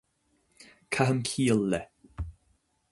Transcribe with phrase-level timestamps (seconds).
[0.93, 1.81] Caithim ciall le